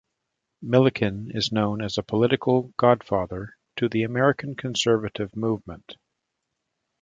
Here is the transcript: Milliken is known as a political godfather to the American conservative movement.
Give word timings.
Milliken 0.63 1.29
is 1.31 1.51
known 1.51 1.79
as 1.79 1.95
a 1.95 2.01
political 2.01 2.73
godfather 2.75 3.55
to 3.75 3.87
the 3.87 4.01
American 4.01 4.55
conservative 4.55 5.35
movement. 5.35 5.95